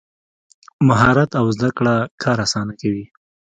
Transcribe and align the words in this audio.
مهارت 0.87 1.31
او 1.39 1.45
زده 1.57 1.69
کړه 1.77 1.95
کار 2.23 2.37
اسانه 2.45 2.73
کوي. 2.81 3.05